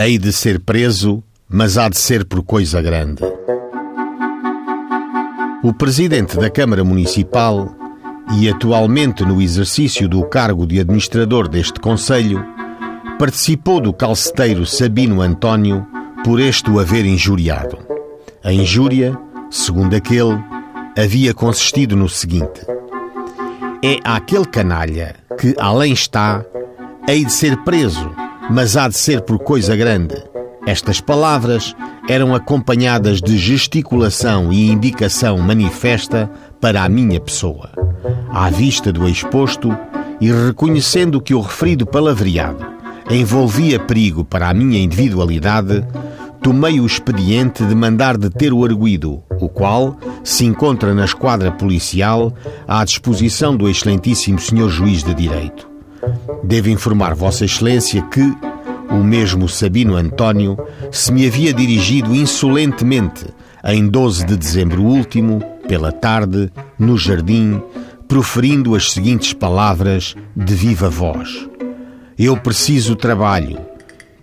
[0.00, 3.22] Hei de ser preso, mas há de ser por coisa grande.
[5.62, 7.68] O presidente da Câmara Municipal
[8.38, 12.42] e atualmente no exercício do cargo de administrador deste Conselho,
[13.18, 15.86] participou do calceteiro Sabino António
[16.24, 17.76] por este o haver injuriado.
[18.42, 19.16] A injúria,
[19.50, 20.42] segundo aquele,
[20.98, 22.66] havia consistido no seguinte:
[23.84, 26.42] É aquele canalha que, além está,
[27.06, 30.16] hei de ser preso mas há de ser por coisa grande.
[30.66, 31.74] Estas palavras
[32.08, 37.70] eram acompanhadas de gesticulação e indicação manifesta para a minha pessoa.
[38.30, 39.76] À vista do exposto
[40.20, 42.64] e reconhecendo que o referido palavreado
[43.10, 45.84] envolvia perigo para a minha individualidade,
[46.40, 52.32] tomei o expediente de mandar deter o arguído, o qual se encontra na esquadra policial
[52.66, 55.71] à disposição do excelentíssimo senhor juiz de direito.
[56.42, 58.22] Devo informar Vossa Excelência que
[58.90, 60.58] o mesmo Sabino António
[60.90, 63.24] se me havia dirigido insolentemente
[63.64, 67.62] em 12 de dezembro último, pela tarde, no jardim,
[68.08, 71.48] proferindo as seguintes palavras de viva voz:
[72.18, 73.58] Eu preciso trabalho.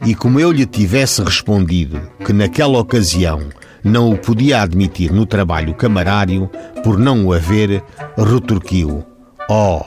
[0.05, 3.41] E como eu lhe tivesse respondido que naquela ocasião
[3.83, 6.49] não o podia admitir no trabalho camarário,
[6.83, 7.83] por não o haver,
[8.17, 9.03] retorquiu:
[9.49, 9.81] Oh,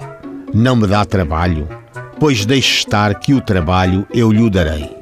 [0.52, 1.81] não me dá trabalho?
[2.22, 4.96] Pois deixe estar que o trabalho eu lhe darei.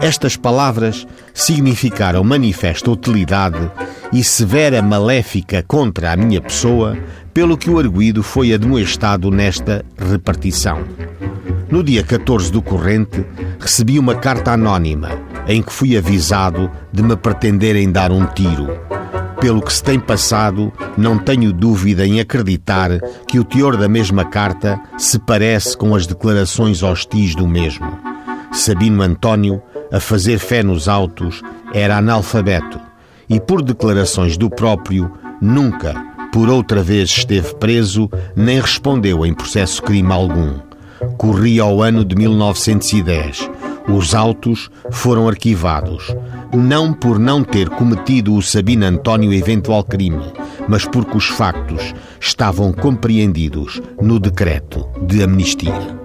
[0.00, 3.70] Estas palavras significaram manifesta utilidade
[4.12, 6.98] e severa maléfica contra a minha pessoa,
[7.32, 10.82] pelo que o arguído foi admoestado nesta repartição.
[11.70, 13.24] No dia 14 do corrente,
[13.60, 15.10] recebi uma carta anónima
[15.46, 18.91] em que fui avisado de me pretenderem dar um tiro
[19.42, 24.24] pelo que se tem passado, não tenho dúvida em acreditar que o teor da mesma
[24.24, 27.98] carta se parece com as declarações hostis do mesmo.
[28.52, 31.42] Sabino António, a fazer fé nos autos,
[31.74, 32.78] era analfabeto
[33.28, 35.92] e, por declarações do próprio, nunca,
[36.32, 40.60] por outra vez, esteve preso nem respondeu em processo crime algum.
[41.18, 43.50] Corria ao ano de 1910
[43.88, 46.14] os autos foram arquivados,
[46.52, 50.32] não por não ter cometido o Sabino António eventual crime,
[50.68, 56.01] mas porque os factos estavam compreendidos no decreto de amnistia.